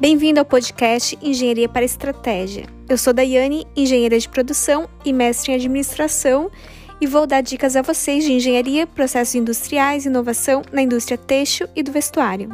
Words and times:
Bem-vindo 0.00 0.40
ao 0.40 0.44
podcast 0.44 1.16
Engenharia 1.22 1.68
para 1.68 1.84
Estratégia. 1.84 2.66
Eu 2.88 2.98
sou 2.98 3.12
Daiane, 3.12 3.64
engenheira 3.76 4.18
de 4.18 4.28
produção 4.28 4.88
e 5.04 5.12
mestre 5.12 5.52
em 5.52 5.54
administração, 5.54 6.50
e 7.00 7.06
vou 7.06 7.28
dar 7.28 7.40
dicas 7.40 7.76
a 7.76 7.82
vocês 7.82 8.24
de 8.24 8.32
engenharia, 8.32 8.88
processos 8.88 9.36
industriais 9.36 10.04
e 10.04 10.08
inovação 10.08 10.62
na 10.72 10.82
indústria 10.82 11.16
têxtil 11.16 11.68
e 11.76 11.82
do 11.82 11.92
vestuário. 11.92 12.50